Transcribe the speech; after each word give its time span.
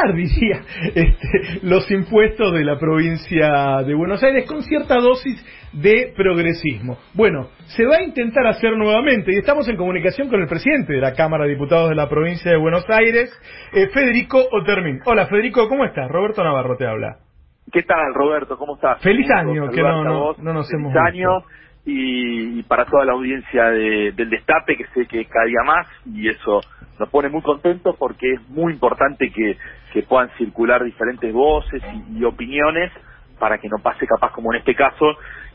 bajar, 0.00 0.14
diría, 0.14 0.60
este, 0.94 1.60
los 1.62 1.90
impuestos 1.90 2.52
de 2.52 2.64
la 2.64 2.78
provincia 2.78 3.82
de 3.86 3.94
Buenos 3.94 4.22
Aires 4.22 4.46
con 4.46 4.62
cierta 4.62 4.96
dosis 4.96 5.44
de 5.72 6.12
progresismo. 6.16 6.98
Bueno, 7.14 7.48
se 7.76 7.86
va 7.86 7.96
a 7.96 8.02
intentar 8.02 8.46
hacer 8.46 8.76
nuevamente 8.76 9.32
y 9.32 9.38
estamos 9.38 9.68
en 9.68 9.76
comunicación 9.76 10.28
con 10.28 10.40
el 10.40 10.48
presidente 10.48 10.94
de 10.94 11.00
la 11.00 11.14
Cámara 11.14 11.44
de 11.44 11.50
Diputados 11.50 11.90
de 11.90 11.94
la 11.94 12.08
provincia 12.08 12.50
de 12.50 12.56
Buenos 12.56 12.84
Aires, 12.88 13.30
eh, 13.72 13.88
Federico 13.92 14.42
Otermin. 14.50 15.00
Hola 15.04 15.26
Federico, 15.26 15.68
¿cómo 15.68 15.84
estás? 15.84 16.08
Roberto 16.10 16.42
Navarro 16.42 16.76
te 16.76 16.86
habla. 16.86 17.18
¿Qué 17.72 17.82
tal, 17.82 18.14
Roberto? 18.14 18.58
¿Cómo 18.58 18.74
estás? 18.74 19.00
Feliz 19.00 19.30
año, 19.30 19.70
que 19.70 19.80
no, 19.80 20.02
no, 20.02 20.34
no, 20.38 20.52
nos 20.52 20.68
Feliz 20.68 20.96
año 20.96 21.44
y, 21.84 22.62
para 22.64 22.84
toda 22.84 23.04
la 23.04 23.12
audiencia 23.12 23.66
del 23.66 24.28
Destape, 24.28 24.76
que 24.76 24.86
sé 24.92 25.06
que 25.06 25.24
cada 25.26 25.46
día 25.46 25.62
más 25.64 25.86
y 26.06 26.28
eso 26.28 26.60
nos 26.98 27.08
pone 27.08 27.28
muy 27.28 27.42
contentos 27.42 27.96
porque 27.96 28.34
es 28.34 28.48
muy 28.48 28.72
importante 28.72 29.30
que, 29.30 29.56
que 29.92 30.02
puedan 30.02 30.30
circular 30.36 30.84
diferentes 30.84 31.32
voces 31.32 31.82
y, 32.16 32.24
opiniones 32.24 32.92
para 33.38 33.58
que 33.58 33.68
no 33.68 33.78
pase 33.82 34.06
capaz 34.06 34.32
como 34.32 34.52
en 34.52 34.60
este 34.60 34.74
caso, 34.74 35.06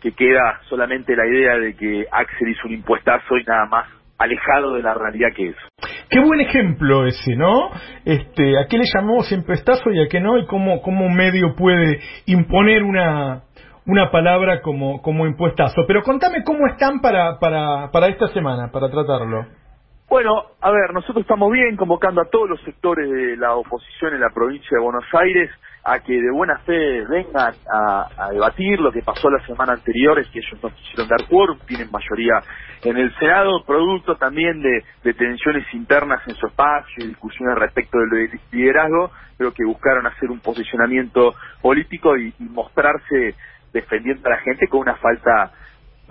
que 0.01 0.11
queda 0.13 0.59
solamente 0.69 1.15
la 1.15 1.27
idea 1.27 1.57
de 1.57 1.75
que 1.75 2.05
Axel 2.11 2.49
hizo 2.49 2.67
un 2.67 2.73
impuestazo 2.73 3.37
y 3.37 3.43
nada 3.43 3.65
más 3.67 3.87
alejado 4.17 4.73
de 4.73 4.81
la 4.81 4.93
realidad 4.93 5.29
que 5.35 5.49
es. 5.49 5.55
Qué 6.09 6.19
buen 6.19 6.39
ejemplo 6.39 7.05
ese, 7.05 7.35
¿no? 7.35 7.69
Este, 8.05 8.57
¿A 8.57 8.67
qué 8.67 8.77
le 8.77 8.85
llamamos 8.93 9.31
impuestazo 9.31 9.91
y 9.91 10.01
a 10.01 10.07
qué 10.07 10.19
no? 10.19 10.37
Y 10.37 10.45
cómo, 10.45 10.81
cómo 10.81 11.05
un 11.05 11.15
medio 11.15 11.55
puede 11.55 11.99
imponer 12.25 12.83
una, 12.83 13.43
una 13.85 14.11
palabra 14.11 14.61
como, 14.61 15.01
como 15.01 15.25
impuestazo. 15.25 15.83
Pero 15.87 16.01
contame 16.03 16.43
cómo 16.43 16.67
están 16.67 17.01
para, 17.01 17.39
para, 17.39 17.91
para 17.91 18.07
esta 18.07 18.27
semana, 18.29 18.71
para 18.71 18.89
tratarlo. 18.89 19.45
Bueno, 20.07 20.43
a 20.61 20.69
ver, 20.69 20.93
nosotros 20.93 21.23
estamos 21.23 21.51
bien 21.51 21.75
convocando 21.75 22.21
a 22.21 22.29
todos 22.29 22.47
los 22.47 22.61
sectores 22.61 23.09
de 23.09 23.37
la 23.37 23.55
oposición 23.55 24.13
en 24.13 24.21
la 24.21 24.29
provincia 24.29 24.77
de 24.77 24.83
Buenos 24.83 25.05
Aires 25.13 25.49
a 25.83 25.99
que 25.99 26.13
de 26.13 26.31
buena 26.31 26.57
fe 26.59 27.05
vengan 27.07 27.53
a, 27.71 28.29
debatir 28.31 28.79
lo 28.79 28.91
que 28.91 29.01
pasó 29.01 29.29
la 29.29 29.43
semana 29.45 29.73
anterior, 29.73 30.19
es 30.19 30.27
que 30.29 30.39
ellos 30.39 30.61
no 30.61 30.69
quisieron 30.69 31.07
dar 31.07 31.27
quórum, 31.27 31.57
tienen 31.67 31.91
mayoría 31.91 32.39
en 32.83 32.97
el 32.97 33.13
Senado, 33.17 33.63
producto 33.65 34.15
también 34.15 34.61
de, 34.61 35.13
tensiones 35.13 35.65
internas 35.73 36.21
en 36.27 36.35
su 36.35 36.47
espacio 36.47 37.03
y 37.03 37.09
discusiones 37.09 37.57
respecto 37.57 37.97
del 37.97 38.29
liderazgo, 38.51 39.11
pero 39.37 39.53
que 39.53 39.65
buscaron 39.65 40.05
hacer 40.05 40.29
un 40.29 40.39
posicionamiento 40.39 41.33
político 41.61 42.15
y, 42.15 42.33
mostrarse 42.39 43.35
defendiendo 43.73 44.27
a 44.27 44.31
la 44.31 44.39
gente 44.39 44.67
con 44.67 44.81
una 44.81 44.95
falta 44.95 45.51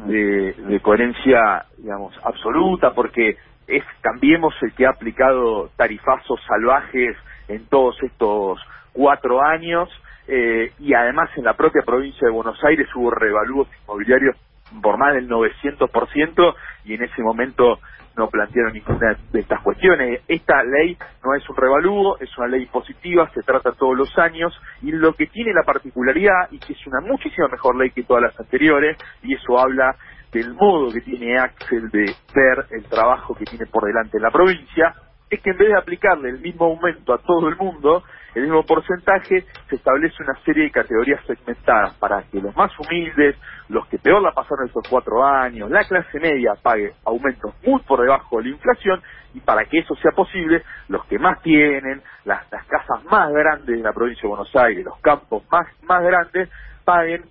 de 0.07 0.81
coherencia, 0.83 1.65
digamos, 1.79 2.15
absoluta, 2.25 2.93
porque 2.93 3.37
es 3.67 3.85
Cambiemos 4.01 4.55
el 4.63 4.73
que 4.75 4.87
ha 4.87 4.91
aplicado 4.91 5.71
tarifazos 5.77 6.41
salvajes 6.47 7.17
en 7.49 7.67
todos 7.67 7.97
estos 8.03 8.61
cuatro 8.93 9.43
años 9.43 9.89
eh, 10.27 10.73
y 10.79 10.95
además 10.95 11.31
en 11.37 11.45
la 11.45 11.55
propia 11.55 11.83
provincia 11.83 12.27
de 12.27 12.33
Buenos 12.33 12.63
Aires 12.65 12.89
hubo 12.95 13.11
revalúos 13.11 13.69
inmobiliarios 13.83 14.37
por 14.83 14.97
más 14.99 15.15
del 15.15 15.29
900% 15.29 16.55
y 16.85 16.95
en 16.95 17.03
ese 17.03 17.23
momento 17.23 17.79
no 18.17 18.29
plantearon 18.29 18.73
ninguna 18.73 19.17
de 19.33 19.41
estas 19.41 19.61
cuestiones. 19.61 20.23
Esta 20.29 20.63
ley 20.63 20.97
no 21.25 21.35
es 21.35 21.49
un 21.49 21.57
revalúo, 21.57 22.17
es 22.21 22.37
una 22.39 22.47
ley 22.47 22.67
positiva, 22.67 23.29
se 23.35 23.43
trata 23.43 23.73
todos 23.73 23.97
los 23.97 24.17
años 24.19 24.53
y 24.83 24.93
lo 24.93 25.15
que 25.15 25.27
tiene 25.27 25.53
la 25.53 25.65
particularidad 25.65 26.49
y 26.51 26.59
que 26.59 26.75
es 26.75 26.87
una 26.87 27.01
muchísima 27.01 27.49
mejor 27.49 27.77
ley 27.77 27.91
que 27.91 28.05
todas 28.05 28.23
las 28.23 28.39
anteriores 28.39 28.97
y 29.23 29.35
eso 29.35 29.59
habla 29.59 29.97
del 30.35 30.53
modo 30.55 30.93
que 30.93 31.01
tiene 31.01 31.39
Axel 31.39 31.89
de 31.91 32.13
ver 32.35 32.67
el 32.71 32.85
trabajo 32.87 33.35
que 33.37 33.45
tiene 33.45 33.67
por 33.67 33.85
delante 33.85 34.19
la 34.19 34.33
provincia, 34.33 34.93
es 35.31 35.41
que 35.41 35.51
en 35.51 35.59
vez 35.59 35.69
de 35.69 35.79
aplicarle 35.79 36.29
el 36.31 36.41
mismo 36.41 36.67
aumento 36.67 37.15
a 37.15 37.19
todo 37.19 37.49
el 37.49 37.57
mundo, 37.57 38.03
el 38.35 38.43
mismo 38.43 38.67
porcentaje, 38.67 39.45
se 39.69 39.77
establece 39.77 40.23
una 40.25 40.35
serie 40.45 40.65
de 40.65 40.71
categorías 40.73 41.25
segmentadas 41.25 41.95
para 41.95 42.23
que 42.25 42.41
los 42.41 42.55
más 42.57 42.73
humildes, 42.81 43.37
los 43.69 43.87
que 43.87 43.99
peor 43.99 44.23
la 44.23 44.33
pasaron 44.33 44.67
estos 44.67 44.87
cuatro 44.89 45.25
años, 45.25 45.71
la 45.71 45.85
clase 45.85 46.19
media 46.19 46.55
pague 46.61 46.93
aumentos 47.05 47.55
muy 47.65 47.81
por 47.83 48.01
debajo 48.01 48.39
de 48.39 48.45
la 48.45 48.51
inflación 48.51 49.01
y 49.35 49.41
para 49.41 49.65
que 49.67 49.79
eso 49.79 49.95
sea 49.97 50.11
posible, 50.13 50.65
los 50.89 51.05
que 51.07 51.19
más 51.19 51.41
tienen, 51.43 52.03
las, 52.25 52.51
las 52.51 52.67
casas 52.67 53.05
más 53.05 53.33
grandes 53.33 53.77
de 53.77 53.83
la 53.83 53.93
provincia 53.93 54.23
de 54.23 54.29
Buenos 54.29 54.57
Aires, 54.57 54.85
los 54.85 54.99
campos 54.99 55.45
más, 55.51 55.67
más 55.85 56.03
grandes, 56.03 56.51
paguen 56.85 57.23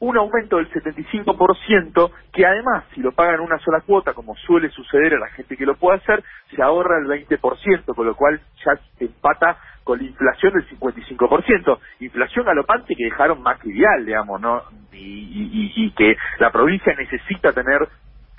un 0.00 0.16
aumento 0.16 0.56
del 0.58 0.70
75% 0.70 2.10
que 2.32 2.46
además 2.46 2.84
si 2.94 3.00
lo 3.00 3.12
pagan 3.12 3.40
una 3.40 3.58
sola 3.58 3.80
cuota 3.80 4.14
como 4.14 4.36
suele 4.36 4.70
suceder 4.70 5.14
a 5.14 5.18
la 5.18 5.28
gente 5.28 5.56
que 5.56 5.66
lo 5.66 5.76
puede 5.76 5.98
hacer 5.98 6.22
se 6.54 6.62
ahorra 6.62 6.98
el 6.98 7.06
20% 7.06 7.94
con 7.94 8.06
lo 8.06 8.14
cual 8.14 8.40
ya 8.64 8.78
empata 9.00 9.58
con 9.82 9.98
la 9.98 10.04
inflación 10.04 10.52
del 10.52 10.68
55% 10.68 11.78
inflación 12.00 12.46
galopante 12.46 12.94
que 12.94 13.04
dejaron 13.04 13.42
más 13.42 13.58
trivial 13.58 14.06
digamos 14.06 14.40
no 14.40 14.62
y, 14.92 15.72
y 15.74 15.90
que 15.92 16.16
la 16.38 16.50
provincia 16.52 16.94
necesita 16.96 17.52
tener 17.52 17.88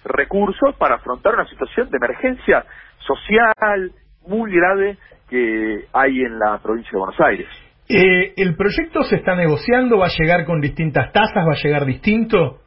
recursos 0.05 0.75
para 0.75 0.95
afrontar 0.95 1.33
una 1.33 1.45
situación 1.47 1.89
de 1.89 1.97
emergencia 1.97 2.65
social 2.99 3.91
muy 4.27 4.53
grave 4.53 4.97
que 5.29 5.87
hay 5.91 6.21
en 6.21 6.39
la 6.39 6.57
provincia 6.59 6.91
de 6.93 6.97
Buenos 6.99 7.19
Aires 7.19 7.68
eh, 7.89 8.33
¿El 8.37 8.55
proyecto 8.55 9.01
se 9.03 9.15
está 9.15 9.35
negociando? 9.35 9.97
¿Va 9.97 10.05
a 10.05 10.15
llegar 10.15 10.45
con 10.45 10.61
distintas 10.61 11.11
tasas? 11.11 11.43
¿Va 11.47 11.53
a 11.53 11.63
llegar 11.63 11.85
distinto? 11.85 12.59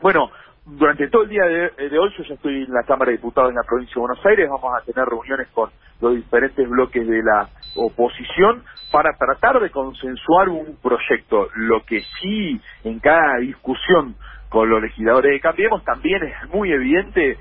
Bueno, 0.00 0.30
durante 0.66 1.08
todo 1.08 1.22
el 1.22 1.30
día 1.30 1.44
de, 1.44 1.98
hoy 1.98 2.12
yo 2.16 2.24
ya 2.24 2.34
estoy 2.34 2.64
en 2.64 2.72
la 2.72 2.82
Cámara 2.82 3.10
de 3.10 3.16
Diputados 3.16 3.48
en 3.50 3.56
la 3.56 3.62
provincia 3.62 3.94
de 3.94 4.00
Buenos 4.00 4.26
Aires. 4.26 4.48
Vamos 4.50 4.72
a 4.76 4.84
tener 4.84 5.08
reuniones 5.08 5.48
con 5.54 5.70
los 6.02 6.14
diferentes 6.16 6.68
bloques 6.68 7.06
de 7.06 7.22
la 7.22 7.48
oposición 7.76 8.62
para 8.92 9.16
tratar 9.16 9.60
de 9.60 9.70
consensuar 9.70 10.50
un 10.50 10.76
proyecto. 10.82 11.48
Lo 11.54 11.82
que 11.84 12.02
sí 12.20 12.60
en 12.84 13.00
cada 13.00 13.38
discusión 13.38 14.16
con 14.50 14.68
los 14.68 14.82
legisladores 14.82 15.32
de 15.32 15.40
Cambiemos 15.40 15.82
también 15.82 16.22
es 16.22 16.50
muy 16.50 16.70
evidente 16.70 17.38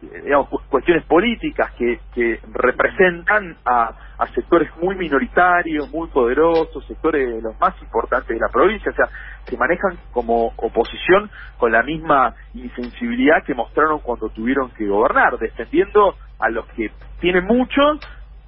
digamos, 0.00 0.48
cuestiones 0.68 1.04
políticas 1.04 1.72
que, 1.72 2.00
que 2.14 2.40
representan 2.52 3.56
a, 3.64 3.92
a, 4.18 4.26
sectores 4.34 4.70
muy 4.80 4.94
minoritarios, 4.94 5.90
muy 5.90 6.08
poderosos, 6.08 6.86
sectores 6.86 7.34
de 7.34 7.42
los 7.42 7.58
más 7.58 7.74
importantes 7.80 8.28
de 8.28 8.40
la 8.40 8.48
provincia, 8.52 8.90
o 8.90 8.94
sea, 8.94 9.08
se 9.46 9.56
manejan 9.56 9.96
como 10.12 10.52
oposición 10.56 11.30
con 11.58 11.72
la 11.72 11.82
misma 11.82 12.34
insensibilidad 12.54 13.42
que 13.44 13.54
mostraron 13.54 14.00
cuando 14.00 14.28
tuvieron 14.28 14.70
que 14.70 14.86
gobernar, 14.86 15.38
defendiendo 15.38 16.14
a 16.38 16.50
los 16.50 16.66
que 16.68 16.90
tienen 17.20 17.44
mucho 17.44 17.80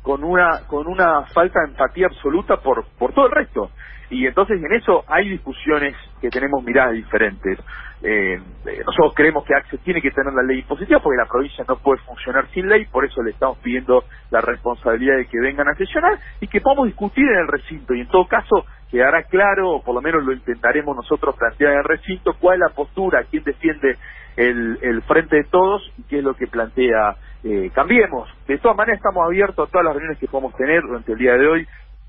con 0.08 0.24
una 0.24 0.60
con 0.66 0.86
una 0.86 1.24
falta 1.34 1.60
de 1.60 1.66
empatía 1.66 2.06
absoluta 2.06 2.56
por 2.56 2.86
por 2.98 3.12
todo 3.12 3.26
el 3.26 3.32
resto 3.32 3.70
y 4.08 4.26
entonces 4.26 4.58
en 4.58 4.72
eso 4.72 5.04
hay 5.06 5.28
discusiones 5.28 5.94
que 6.18 6.30
tenemos 6.30 6.64
miradas 6.64 6.94
diferentes. 6.94 7.58
Eh, 8.00 8.40
eh, 8.64 8.82
nosotros 8.86 9.12
creemos 9.14 9.44
que 9.44 9.54
AXE 9.54 9.76
tiene 9.78 10.00
que 10.00 10.10
tener 10.10 10.32
la 10.32 10.42
ley 10.42 10.60
impositiva 10.60 11.00
porque 11.00 11.18
la 11.18 11.26
provincia 11.26 11.62
no 11.68 11.76
puede 11.76 12.00
funcionar 12.04 12.48
sin 12.54 12.70
ley, 12.70 12.86
por 12.86 13.04
eso 13.04 13.22
le 13.22 13.32
estamos 13.32 13.58
pidiendo 13.58 14.04
la 14.30 14.40
responsabilidad 14.40 15.18
de 15.18 15.26
que 15.26 15.38
vengan 15.40 15.68
a 15.68 15.74
sesionar 15.74 16.18
y 16.40 16.46
que 16.46 16.62
podamos 16.62 16.86
discutir 16.86 17.26
en 17.26 17.40
el 17.40 17.48
recinto 17.48 17.92
y 17.92 18.00
en 18.00 18.08
todo 18.08 18.26
caso 18.26 18.64
quedará 18.90 19.24
claro, 19.24 19.72
o 19.72 19.82
por 19.82 19.94
lo 19.94 20.00
menos 20.00 20.24
lo 20.24 20.32
intentaremos 20.32 20.96
nosotros 20.96 21.36
plantear 21.36 21.72
en 21.72 21.78
el 21.80 21.84
recinto, 21.84 22.34
cuál 22.40 22.54
es 22.54 22.60
la 22.60 22.74
postura, 22.74 23.24
quién 23.30 23.44
defiende 23.44 23.98
el, 24.38 25.02
frente 25.02 25.36
de 25.36 25.44
todos 25.44 25.82
y 25.98 26.02
qué 26.04 26.18
es 26.18 26.24
lo 26.24 26.34
que 26.34 26.46
plantea 26.46 27.16
eh, 27.44 27.70
Cambiemos. 27.74 28.28
De 28.48 28.58
todas 28.58 28.76
maneras 28.76 28.98
estamos 28.98 29.24
abiertos 29.24 29.68
a 29.68 29.70
todas 29.70 29.84
las 29.84 29.94
reuniones 29.94 30.18
que 30.18 30.26
podamos 30.26 30.56
tener 30.56 30.82
durante 30.82 31.12
el 31.12 31.18
día 31.18 31.34
de 31.34 31.46
hoy 31.46 31.68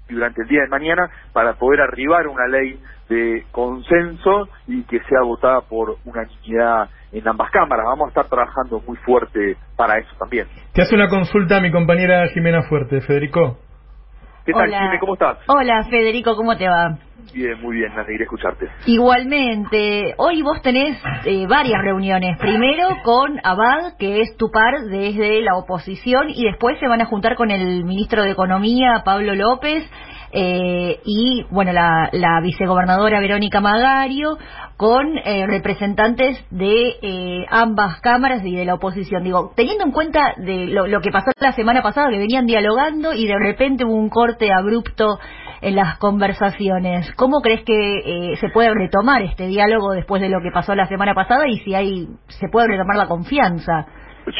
durante 0.09 0.41
el 0.41 0.47
día 0.47 0.61
de 0.61 0.67
mañana 0.69 1.07
para 1.33 1.53
poder 1.53 1.81
arribar 1.81 2.27
una 2.27 2.47
ley 2.47 2.79
de 3.09 3.43
consenso 3.51 4.49
y 4.67 4.83
que 4.83 4.99
sea 5.01 5.21
votada 5.21 5.61
por 5.61 5.97
unanimidad 6.05 6.89
en 7.11 7.27
ambas 7.27 7.51
cámaras. 7.51 7.85
Vamos 7.85 8.07
a 8.07 8.09
estar 8.09 8.27
trabajando 8.27 8.81
muy 8.87 8.97
fuerte 8.97 9.55
para 9.75 9.99
eso 9.99 10.09
también. 10.17 10.47
Te 10.73 10.81
hace 10.81 10.95
una 10.95 11.09
consulta 11.09 11.61
mi 11.61 11.71
compañera 11.71 12.27
Jimena 12.29 12.63
Fuerte, 12.63 13.01
Federico. 13.01 13.59
¿Qué 14.49 14.53
tal, 14.53 14.65
Jimena? 14.71 14.99
¿Cómo 14.99 15.13
estás? 15.13 15.37
Hola, 15.45 15.83
Federico, 15.91 16.35
¿cómo 16.35 16.57
te 16.57 16.67
va? 16.67 16.97
Bien, 17.31 17.61
muy 17.61 17.75
bien, 17.75 17.93
me 17.93 18.01
alegré 18.01 18.23
escucharte. 18.23 18.67
Igualmente, 18.87 20.15
hoy 20.17 20.41
vos 20.41 20.59
tenés 20.63 20.99
eh, 21.25 21.45
varias 21.47 21.79
reuniones. 21.83 22.35
Primero 22.39 22.87
con 23.03 23.39
Abad, 23.43 23.95
que 23.99 24.21
es 24.21 24.35
tu 24.37 24.49
par 24.49 24.85
desde 24.85 25.43
la 25.43 25.55
oposición, 25.55 26.31
y 26.31 26.45
después 26.45 26.79
se 26.79 26.87
van 26.87 26.99
a 26.99 27.05
juntar 27.05 27.35
con 27.35 27.51
el 27.51 27.83
ministro 27.83 28.23
de 28.23 28.31
Economía, 28.31 29.03
Pablo 29.05 29.35
López, 29.35 29.87
eh, 30.31 30.99
y 31.05 31.45
bueno, 31.49 31.71
la, 31.73 32.39
vicegobernadora 32.41 33.19
Verónica 33.19 33.61
Magario, 33.61 34.37
con 34.77 35.17
eh, 35.17 35.45
representantes 35.47 36.37
de 36.51 37.45
ambas 37.49 37.99
cámaras 38.01 38.45
y 38.45 38.55
de 38.55 38.65
la 38.65 38.75
oposición. 38.75 39.23
Digo, 39.23 39.51
teniendo 39.55 39.83
en 39.83 39.91
cuenta 39.91 40.33
de 40.37 40.67
lo, 40.67 40.87
lo 40.87 41.01
que 41.01 41.11
pasó 41.11 41.31
la 41.39 41.51
semana 41.53 41.81
pasada, 41.81 42.09
que 42.09 42.17
venían 42.17 42.45
dialogando 42.45 43.13
y 43.13 43.27
de 43.27 43.37
repente 43.37 43.85
hubo 43.85 43.95
un 43.95 44.09
corte 44.09 44.51
abrupto 44.53 45.19
en 45.61 45.75
las 45.75 45.97
conversaciones. 45.97 47.13
¿Cómo 47.15 47.41
crees 47.41 47.63
que 47.63 47.73
eh, 47.73 48.35
se 48.37 48.49
puede 48.49 48.73
retomar 48.73 49.21
este 49.23 49.47
diálogo 49.47 49.91
después 49.91 50.21
de 50.21 50.29
lo 50.29 50.41
que 50.41 50.51
pasó 50.51 50.75
la 50.75 50.87
semana 50.87 51.13
pasada 51.13 51.47
y 51.47 51.57
si 51.59 51.75
hay 51.75 52.07
se 52.27 52.47
puede 52.49 52.67
retomar 52.67 52.97
la 52.97 53.07
confianza? 53.07 53.87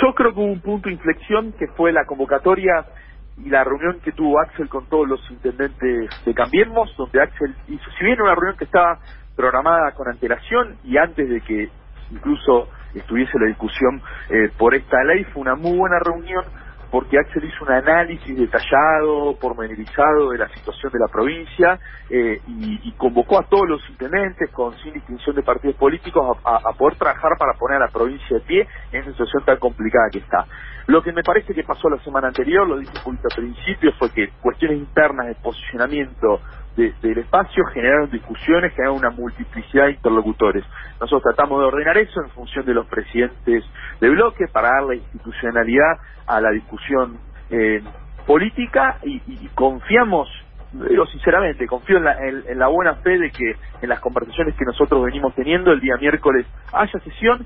Yo 0.02 0.14
creo 0.14 0.34
que 0.34 0.40
hubo 0.40 0.52
un 0.52 0.62
punto 0.62 0.90
de 0.90 0.96
inflexión 0.96 1.54
que 1.58 1.68
fue 1.76 1.92
la 1.92 2.06
convocatoria 2.06 2.86
y 3.44 3.50
la 3.50 3.64
reunión 3.64 4.00
que 4.04 4.12
tuvo 4.12 4.40
Axel 4.40 4.68
con 4.70 4.86
todos 4.88 5.08
los 5.08 5.32
intendentes 5.32 6.10
de 6.26 6.34
Cambiemos, 6.34 6.96
donde 6.98 7.22
Axel 7.22 7.56
hizo, 7.68 7.92
si 7.98 8.06
bien 8.06 8.22
una 8.22 8.36
reunión 8.36 8.58
que 8.58 8.66
estaba 8.66 9.00
programada 9.36 9.92
con 9.94 10.10
antelación 10.10 10.78
y 10.84 10.98
antes 10.98 11.30
de 11.30 11.42
que 11.42 11.70
incluso 12.12 12.68
estuviese 12.94 13.40
la 13.40 13.48
discusión 13.48 14.02
eh, 14.30 14.52
por 14.58 14.76
esta 14.76 15.04
ley, 15.04 15.24
fue 15.26 15.42
una 15.42 15.56
muy 15.56 15.78
buena 15.78 16.00
reunión 16.00 16.44
porque 16.92 17.20
Axel 17.20 17.44
hizo 17.44 17.64
un 17.64 17.72
análisis 17.72 18.38
detallado, 18.38 19.38
pormenorizado 19.40 20.32
de 20.32 20.40
la 20.40 20.50
situación 20.50 20.92
de 20.92 21.00
la 21.00 21.08
provincia 21.08 21.80
eh, 22.10 22.42
y, 22.48 22.92
convocó 22.98 23.40
a 23.40 23.44
todos 23.44 23.68
los 23.68 23.90
intendentes, 23.90 24.50
con 24.52 24.76
sin 24.80 24.94
distinción 24.94 25.36
de 25.36 25.44
partidos 25.44 25.78
políticos, 25.78 26.38
a, 26.44 26.74
poder 26.74 26.98
trabajar 26.98 27.32
para 27.38 27.54
poner 27.54 27.78
a 27.78 27.86
la 27.86 27.92
provincia 27.92 28.38
de 28.38 28.42
pie 28.42 28.68
en 28.92 29.02
esa 29.02 29.12
situación 29.12 29.44
tan 29.46 29.58
complicada 29.58 30.10
que 30.12 30.20
está. 30.20 30.46
Lo 30.88 31.02
que 31.04 31.14
me 31.14 31.24
parece 31.24 31.54
que 31.54 31.64
pasó 31.64 31.90
la 31.90 32.00
semana 32.04 32.28
anterior, 32.28 32.68
lo 32.68 32.78
dije 32.78 32.92
un 33.06 33.18
al 33.18 33.36
principio, 33.36 33.94
fue 34.00 34.12
que 34.12 34.30
cuestiones 34.42 34.80
internas 34.80 35.28
de 35.28 35.36
posicionamiento 35.36 36.42
del 36.80 37.18
espacio 37.18 37.66
generaron 37.74 38.10
discusiones, 38.10 38.72
generaron 38.74 39.00
una 39.00 39.10
multiplicidad 39.10 39.86
de 39.86 39.92
interlocutores. 39.94 40.64
Nosotros 41.00 41.24
tratamos 41.24 41.60
de 41.60 41.66
ordenar 41.66 41.98
eso 41.98 42.22
en 42.22 42.30
función 42.30 42.66
de 42.66 42.74
los 42.74 42.88
presidentes 42.88 43.64
de 44.00 44.10
bloque 44.10 44.48
para 44.48 44.70
darle 44.70 44.98
institucionalidad 44.98 45.98
a 46.28 46.40
la 46.40 46.52
discusión 46.52 47.18
eh, 47.50 47.82
política 48.26 48.98
y, 49.04 49.48
confiamos, 49.56 50.30
digo 50.72 51.06
sinceramente, 51.08 51.66
confío 51.68 51.98
en 51.98 52.04
la, 52.06 52.18
en 52.20 52.60
la 52.60 52.68
buena 52.68 52.96
fe 52.96 53.18
de 53.18 53.32
que 53.32 53.56
en 53.82 53.90
las 53.90 54.00
conversaciones 54.00 54.56
que 54.56 54.66
nosotros 54.66 55.04
venimos 55.04 55.34
teniendo 55.36 55.72
el 55.72 55.80
día 55.80 55.98
miércoles 55.98 56.46
haya 56.72 57.00
sesión 57.00 57.46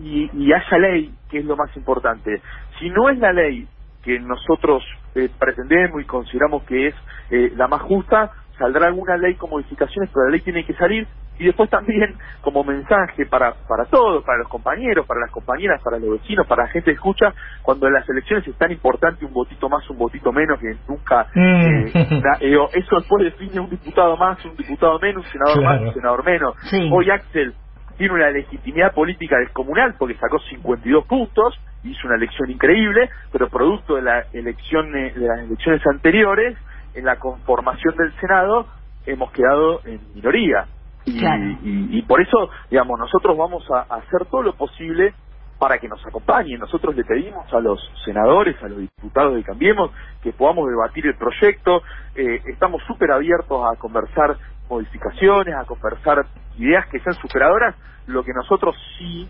y, 0.00 0.30
y, 0.32 0.52
haya 0.52 0.78
ley, 0.78 1.12
que 1.30 1.38
es 1.38 1.44
lo 1.44 1.56
más 1.56 1.74
importante. 1.76 2.40
Si 2.78 2.88
no 2.90 3.08
es 3.10 3.18
la 3.18 3.32
ley 3.32 3.66
que 4.02 4.18
nosotros 4.20 4.84
eh, 5.14 5.28
pretendemos 5.38 6.00
y 6.00 6.04
consideramos 6.04 6.62
que 6.62 6.88
es 6.88 6.94
eh, 7.30 7.52
la 7.56 7.66
más 7.66 7.82
justa, 7.82 8.30
saldrá 8.58 8.86
alguna 8.86 9.16
ley 9.16 9.34
con 9.34 9.50
modificaciones, 9.50 10.10
pero 10.12 10.26
la 10.26 10.32
ley 10.32 10.40
tiene 10.40 10.64
que 10.64 10.74
salir. 10.74 11.06
Y 11.38 11.44
después 11.44 11.68
también 11.68 12.14
como 12.40 12.64
mensaje 12.64 13.26
para, 13.26 13.52
para 13.68 13.84
todos, 13.84 14.24
para 14.24 14.38
los 14.38 14.48
compañeros, 14.48 15.06
para 15.06 15.20
las 15.20 15.30
compañeras, 15.30 15.82
para 15.82 15.98
los 15.98 16.18
vecinos, 16.18 16.46
para 16.46 16.62
la 16.62 16.68
gente 16.70 16.90
que 16.90 16.94
escucha, 16.94 17.34
cuando 17.62 17.86
en 17.86 17.92
las 17.92 18.08
elecciones 18.08 18.46
es 18.48 18.56
tan 18.56 18.72
importante 18.72 19.24
un 19.24 19.34
votito 19.34 19.68
más, 19.68 19.88
un 19.90 19.98
votito 19.98 20.32
menos, 20.32 20.58
que 20.58 20.74
nunca... 20.88 21.26
Mm. 21.34 21.86
Eh, 21.94 22.08
eh, 22.40 22.56
eso 22.74 22.96
después 22.96 23.24
define 23.24 23.60
un 23.60 23.68
diputado 23.68 24.16
más, 24.16 24.42
un 24.46 24.56
diputado 24.56 24.98
menos, 24.98 25.26
un 25.26 25.32
senador 25.32 25.62
más, 25.62 25.80
un 25.82 25.92
senador 25.92 26.24
menos. 26.24 26.54
Hoy 26.90 27.10
Axel 27.10 27.54
tiene 27.98 28.14
una 28.14 28.30
legitimidad 28.30 28.92
política 28.92 29.38
descomunal 29.38 29.94
porque 29.98 30.14
sacó 30.14 30.38
52 30.38 31.06
puntos, 31.06 31.58
hizo 31.84 32.06
una 32.06 32.16
elección 32.16 32.50
increíble, 32.50 33.10
pero 33.32 33.48
producto 33.48 33.96
de 33.96 34.02
la 34.02 34.24
elección 34.32 34.92
de 34.92 35.12
las 35.16 35.40
elecciones 35.40 35.82
anteriores 35.86 36.56
en 36.96 37.04
la 37.04 37.16
conformación 37.16 37.94
del 37.96 38.12
Senado 38.20 38.66
hemos 39.04 39.30
quedado 39.32 39.80
en 39.84 40.00
minoría. 40.14 40.66
Y, 41.04 42.02
por 42.02 42.20
eso, 42.20 42.50
digamos, 42.68 42.98
nosotros 42.98 43.36
vamos 43.36 43.64
a, 43.70 43.82
hacer 43.94 44.26
todo 44.28 44.42
lo 44.42 44.54
posible 44.54 45.14
para 45.58 45.78
que 45.78 45.88
nos 45.88 46.04
acompañen. 46.04 46.58
Nosotros 46.58 46.96
le 46.96 47.04
pedimos 47.04 47.52
a 47.54 47.60
los 47.60 47.78
senadores, 48.04 48.60
a 48.62 48.68
los 48.68 48.78
diputados 48.78 49.36
de 49.36 49.44
Cambiemos, 49.44 49.92
que 50.20 50.32
podamos 50.32 50.68
debatir 50.68 51.06
el 51.06 51.14
proyecto. 51.16 51.82
Eh, 52.16 52.42
estamos 52.46 52.82
súper 52.88 53.12
abiertos 53.12 53.62
a 53.64 53.78
conversar 53.78 54.36
modificaciones, 54.68 55.54
a 55.54 55.64
conversar 55.64 56.26
ideas 56.58 56.86
que 56.88 56.98
sean 56.98 57.14
superadoras. 57.14 57.76
Lo 58.08 58.24
que 58.24 58.32
nosotros 58.32 58.74
sí 58.98 59.28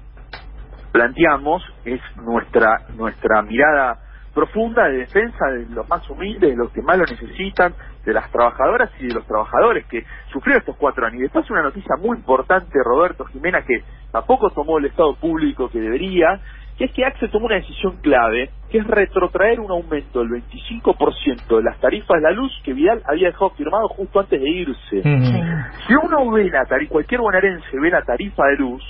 planteamos 0.92 1.62
es 1.84 2.00
nuestra 2.16 2.86
nuestra 2.96 3.42
mirada 3.42 4.05
profunda 4.36 4.84
de 4.84 4.98
defensa 4.98 5.46
de 5.46 5.64
los 5.74 5.88
más 5.88 6.08
humildes, 6.10 6.50
de 6.50 6.56
los 6.56 6.70
que 6.70 6.82
más 6.82 6.98
lo 6.98 7.04
necesitan, 7.04 7.72
de 8.04 8.12
las 8.12 8.30
trabajadoras 8.30 8.90
y 9.00 9.06
de 9.06 9.14
los 9.14 9.26
trabajadores 9.26 9.86
que 9.86 10.04
sufrieron 10.30 10.60
estos 10.60 10.76
cuatro 10.76 11.06
años. 11.06 11.20
Y 11.20 11.22
después 11.22 11.50
una 11.50 11.62
noticia 11.62 11.96
muy 11.98 12.18
importante, 12.18 12.78
Roberto 12.84 13.24
Jimena, 13.24 13.62
que 13.62 13.82
tampoco 14.12 14.50
tomó 14.50 14.76
el 14.76 14.84
Estado 14.84 15.14
público 15.14 15.70
que 15.70 15.80
debería, 15.80 16.38
que 16.76 16.84
es 16.84 16.92
que 16.92 17.06
AXE 17.06 17.28
tomó 17.28 17.46
una 17.46 17.54
decisión 17.54 17.96
clave, 18.02 18.50
que 18.70 18.76
es 18.76 18.86
retrotraer 18.86 19.58
un 19.58 19.70
aumento 19.70 20.20
del 20.20 20.28
25% 20.28 21.56
de 21.56 21.62
las 21.62 21.80
tarifas 21.80 22.20
de 22.20 22.28
la 22.28 22.32
luz 22.32 22.52
que 22.62 22.74
Vidal 22.74 23.02
había 23.06 23.28
dejado 23.28 23.50
firmado 23.52 23.88
justo 23.88 24.20
antes 24.20 24.38
de 24.38 24.50
irse. 24.50 25.02
Si 25.02 25.94
uno 25.94 26.30
ve 26.30 26.50
la 26.50 26.66
tarifa, 26.66 26.92
cualquier 26.92 27.22
bonaerense 27.22 27.80
ve 27.80 27.88
la 27.88 28.02
tarifa 28.02 28.44
de 28.48 28.56
luz, 28.56 28.84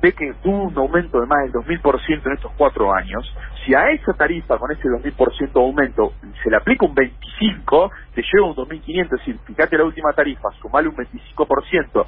ve 0.00 0.12
que 0.12 0.34
tuvo 0.42 0.64
un 0.64 0.78
aumento 0.78 1.20
de 1.20 1.26
más 1.26 1.44
del 1.44 1.52
2.000% 1.52 2.26
en 2.26 2.32
estos 2.32 2.52
cuatro 2.56 2.92
años, 2.92 3.24
si 3.64 3.74
a 3.74 3.90
esa 3.90 4.12
tarifa, 4.12 4.58
con 4.58 4.70
ese 4.70 4.88
2.000% 4.88 5.52
de 5.52 5.60
aumento, 5.60 6.12
se 6.42 6.50
le 6.50 6.56
aplica 6.56 6.86
un 6.86 6.94
25%, 6.94 7.90
te 8.14 8.22
lleva 8.22 8.46
un 8.48 8.54
2.500, 8.56 9.04
es 9.04 9.10
decir, 9.10 9.38
fíjate 9.46 9.78
la 9.78 9.84
última 9.84 10.12
tarifa, 10.12 10.50
sumale 10.60 10.88
un 10.88 10.96
25% 10.96 12.06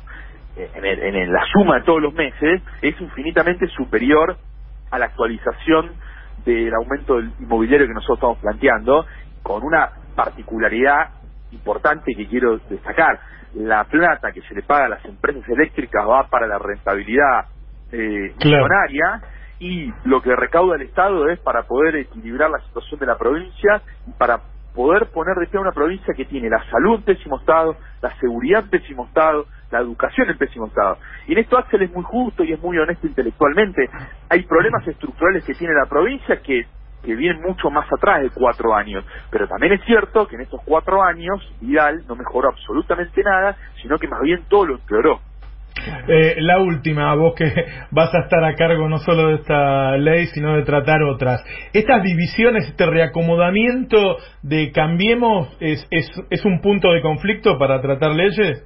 eh, 0.56 0.70
en, 0.75 1.17
en 1.17 1.32
la 1.32 1.44
suma 1.52 1.76
de 1.76 1.82
todos 1.82 2.02
los 2.02 2.14
meses, 2.14 2.62
es 2.82 3.00
infinitamente 3.00 3.67
superior 3.69 4.37
a 4.90 4.99
la 4.99 5.06
actualización 5.06 5.93
del 6.44 6.73
aumento 6.75 7.17
del 7.17 7.32
inmobiliario 7.40 7.87
que 7.87 7.94
nosotros 7.94 8.19
estamos 8.19 8.38
planteando, 8.38 9.06
con 9.43 9.62
una 9.64 9.90
particularidad 10.14 11.11
importante 11.52 12.12
que 12.14 12.26
quiero 12.26 12.58
destacar. 12.69 13.20
La 13.55 13.85
plata 13.85 14.32
que 14.32 14.43
se 14.43 14.55
le 14.55 14.62
paga 14.62 14.87
a 14.87 14.88
las 14.90 15.05
empresas 15.05 15.49
eléctricas 15.49 16.06
va 16.06 16.29
para 16.29 16.46
la 16.46 16.58
rentabilidad 16.58 17.46
eh, 17.93 18.35
millonaria 18.44 19.23
y 19.61 19.93
lo 20.05 20.23
que 20.23 20.35
recauda 20.37 20.76
el 20.76 20.82
Estado 20.82 21.29
es 21.29 21.38
para 21.40 21.64
poder 21.64 21.96
equilibrar 21.96 22.50
la 22.50 22.61
situación 22.61 23.00
de 23.00 23.06
la 23.06 23.19
provincia 23.19 23.82
y 24.06 24.12
para 24.12 24.40
poder 24.75 25.11
poner 25.11 25.35
de 25.37 25.49
pie 25.49 25.58
una 25.58 25.73
provincia 25.73 26.14
que 26.14 26.25
tiene 26.25 26.49
la 26.49 26.62
salud 26.70 26.96
en 26.96 27.02
pésimo 27.02 27.38
estado, 27.38 27.76
la 28.00 28.14
seguridad 28.20 28.62
en 28.62 28.70
pésimo 28.70 29.06
estado, 29.06 29.46
la 29.73 29.81
educación 29.81 30.31
en 30.31 30.38
pésimo 30.38 30.67
estado. 30.67 30.99
Y 31.26 31.32
en 31.32 31.38
esto 31.38 31.58
Axel 31.58 31.82
es 31.82 31.93
muy 31.93 32.05
justo 32.05 32.44
y 32.44 32.52
es 32.52 32.61
muy 32.61 32.79
honesto 32.79 33.08
intelectualmente. 33.08 33.90
Hay 34.31 34.44
problemas 34.44 34.87
estructurales 34.87 35.44
que 35.44 35.55
tiene 35.55 35.75
la 35.75 35.87
provincia 35.87 36.40
que, 36.40 36.67
que 37.02 37.17
vienen 37.17 37.43
mucho 37.43 37.70
más 37.70 37.93
atrás 37.93 38.23
de 38.23 38.31
cuatro 38.31 38.73
años. 38.73 39.05
Pero 39.31 39.49
también 39.49 39.73
es 39.73 39.85
cierto 39.85 40.29
que 40.29 40.37
en 40.37 40.43
estos 40.43 40.61
cuatro 40.64 41.02
años 41.02 41.40
Vidal 41.61 42.06
no 42.06 42.14
mejoró 42.14 42.50
absolutamente 42.50 43.20
nada, 43.25 43.56
sino 43.82 43.99
que 43.99 44.06
más 44.06 44.20
bien 44.23 44.44
todo 44.49 44.67
lo 44.67 44.75
empeoró. 44.76 45.20
Eh, 46.08 46.36
la 46.38 46.58
última, 46.58 47.14
vos 47.14 47.34
que 47.34 47.44
vas 47.90 48.14
a 48.14 48.20
estar 48.20 48.44
a 48.44 48.54
cargo 48.54 48.88
no 48.88 48.98
solo 48.98 49.28
de 49.28 49.34
esta 49.36 49.96
ley, 49.96 50.26
sino 50.26 50.56
de 50.56 50.62
tratar 50.62 51.02
otras. 51.02 51.44
¿Estas 51.72 52.02
divisiones, 52.02 52.69
este 52.69 52.86
reacomodamiento 52.86 54.19
de 54.42 54.72
Cambiemos 54.72 55.56
es, 55.60 55.86
es, 55.90 56.10
es 56.30 56.44
un 56.44 56.60
punto 56.60 56.92
de 56.92 57.02
conflicto 57.02 57.58
para 57.58 57.80
tratar 57.80 58.12
leyes? 58.12 58.64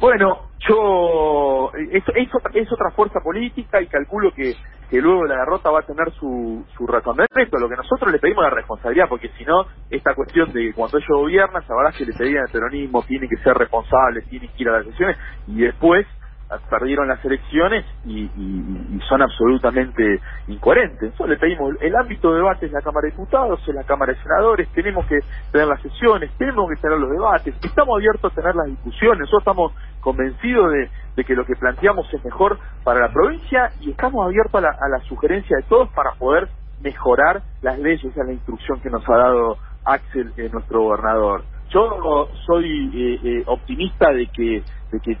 Bueno, 0.00 0.50
yo 0.68 1.70
es, 1.92 2.02
es, 2.14 2.28
otra, 2.72 2.90
fuerza 2.90 3.20
política 3.20 3.80
y 3.80 3.86
calculo 3.86 4.32
que, 4.34 4.54
que 4.94 5.00
luego 5.00 5.22
de 5.22 5.30
la 5.30 5.40
derrota 5.40 5.72
va 5.72 5.80
a 5.80 5.82
tener 5.82 6.12
su, 6.12 6.64
su 6.76 6.86
respecto 6.86 7.58
Lo 7.58 7.68
que 7.68 7.74
nosotros 7.74 8.12
le 8.12 8.20
pedimos 8.20 8.44
la 8.44 8.50
responsabilidad, 8.50 9.08
porque 9.08 9.28
si 9.36 9.44
no, 9.44 9.66
esta 9.90 10.14
cuestión 10.14 10.52
de 10.52 10.66
que 10.66 10.72
cuando 10.72 10.98
ellos 10.98 11.08
gobiernan, 11.08 11.66
sabrás 11.66 11.96
que 11.96 12.06
le 12.06 12.12
pedían 12.12 12.44
el 12.46 12.52
peronismo, 12.52 13.02
tienen 13.02 13.28
que 13.28 13.42
ser 13.42 13.54
responsables, 13.56 14.24
tienen 14.28 14.50
que 14.50 14.62
ir 14.62 14.68
a 14.68 14.74
las 14.74 14.82
elecciones, 14.82 15.18
y 15.48 15.62
después 15.62 16.06
perdieron 16.68 17.08
las 17.08 17.24
elecciones 17.24 17.84
y, 18.04 18.28
son 19.08 19.22
absolutamente 19.22 20.20
incoherentes. 20.48 21.12
Le 21.26 21.36
pedimos, 21.36 21.74
el 21.80 21.94
ámbito 21.96 22.30
de 22.30 22.36
debate 22.36 22.66
es 22.66 22.72
la 22.72 22.80
Cámara 22.80 23.06
de 23.06 23.10
Diputados, 23.10 23.60
es 23.66 23.74
la 23.74 23.84
Cámara 23.84 24.12
de 24.12 24.22
Senadores, 24.22 24.68
tenemos 24.72 25.06
que 25.06 25.18
tener 25.52 25.66
las 25.66 25.80
sesiones, 25.82 26.30
tenemos 26.38 26.68
que 26.70 26.80
tener 26.80 26.98
los 26.98 27.10
debates, 27.10 27.54
estamos 27.62 27.96
abiertos 27.96 28.32
a 28.32 28.34
tener 28.34 28.54
las 28.54 28.66
discusiones, 28.66 29.20
nosotros 29.20 29.42
estamos 29.42 29.72
convencidos 30.00 30.72
de, 31.16 31.24
que 31.24 31.34
lo 31.34 31.44
que 31.44 31.54
planteamos 31.54 32.12
es 32.12 32.24
mejor 32.24 32.58
para 32.82 33.00
la 33.00 33.12
provincia 33.12 33.70
y 33.80 33.90
estamos 33.90 34.26
abiertos 34.26 34.54
a 34.54 34.60
la, 34.60 34.70
a 34.70 34.88
la 34.88 35.00
sugerencia 35.04 35.56
de 35.56 35.62
todos 35.64 35.88
para 35.90 36.12
poder 36.12 36.48
mejorar 36.80 37.42
las 37.62 37.78
leyes, 37.78 38.04
esa 38.04 38.20
es 38.20 38.26
la 38.26 38.32
instrucción 38.32 38.80
que 38.80 38.90
nos 38.90 39.08
ha 39.08 39.16
dado 39.16 39.56
Axel, 39.84 40.32
eh, 40.36 40.48
nuestro 40.52 40.82
gobernador. 40.82 41.44
Yo 41.70 42.28
soy 42.46 42.90
eh, 42.94 43.20
eh, 43.22 43.42
optimista 43.46 44.10
de 44.12 44.26
que, 44.28 44.62
de 44.92 45.00
que 45.00 45.18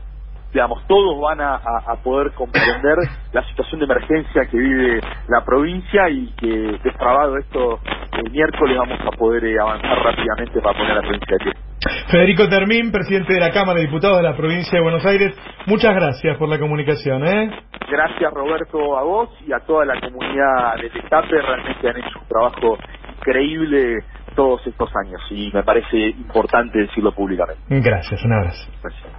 digamos, 0.54 0.86
todos 0.86 1.20
van 1.20 1.40
a, 1.40 1.60
poder 2.04 2.32
comprender 2.32 2.96
la 3.32 3.42
situación 3.48 3.80
de 3.80 3.86
emergencia 3.86 4.46
que 4.46 4.56
vive 4.56 5.00
la 5.28 5.44
provincia 5.44 6.08
y 6.08 6.32
que 6.36 6.78
destrabado 6.82 7.36
esto 7.38 7.80
el 8.12 8.30
miércoles 8.30 8.78
vamos 8.78 9.00
a 9.00 9.10
poder 9.16 9.44
eh, 9.44 9.58
avanzar 9.58 9.98
rápidamente 9.98 10.60
para 10.60 10.78
poner 10.78 10.92
a 10.92 10.94
la 10.96 11.00
provincia 11.00 11.36
de 11.38 11.44
pie. 11.44 11.52
Federico 12.08 12.48
Termín, 12.48 12.92
presidente 12.92 13.34
de 13.34 13.40
la 13.40 13.50
Cámara 13.50 13.80
de 13.80 13.86
Diputados 13.86 14.18
de 14.18 14.22
la 14.22 14.36
provincia 14.36 14.78
de 14.78 14.82
Buenos 14.82 15.04
Aires, 15.04 15.34
muchas 15.66 15.94
gracias 15.94 16.36
por 16.38 16.48
la 16.48 16.58
comunicación. 16.58 17.26
¿eh? 17.26 17.50
Gracias 17.90 18.32
Roberto 18.32 18.96
a 18.96 19.02
vos 19.02 19.30
y 19.46 19.52
a 19.52 19.58
toda 19.60 19.84
la 19.84 20.00
comunidad 20.00 20.76
de 20.76 20.90
Destape, 20.90 21.42
realmente 21.42 21.88
han 21.88 21.96
hecho 21.96 22.20
un 22.20 22.28
trabajo 22.28 22.78
increíble 23.18 24.04
todos 24.36 24.64
estos 24.66 24.90
años 25.04 25.20
y 25.30 25.50
me 25.52 25.64
parece 25.64 26.10
importante 26.10 26.78
decirlo 26.78 27.12
públicamente. 27.12 27.62
Gracias, 27.68 28.22
un 28.24 28.32
abrazo. 28.32 28.70
Gracias. 28.82 29.12